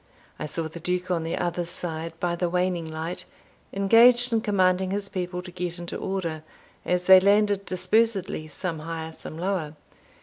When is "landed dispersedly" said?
7.19-8.47